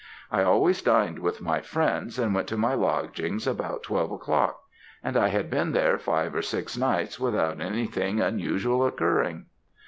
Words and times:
I 0.31 0.41
always 0.41 0.81
dined 0.81 1.19
with 1.19 1.41
my 1.43 1.61
friends, 1.61 2.17
and 2.17 2.33
went 2.33 2.47
to 2.47 2.57
my 2.57 2.73
lodgings 2.73 3.45
about 3.45 3.83
twelve 3.83 4.11
o'clock, 4.11 4.63
and 5.03 5.15
I 5.15 5.27
had 5.27 5.47
been 5.47 5.73
there 5.73 5.99
five 5.99 6.33
or 6.33 6.41
six 6.41 6.75
nights 6.75 7.19
without 7.19 7.61
anything 7.61 8.19
unusual 8.19 8.83
occurring. 8.83 9.45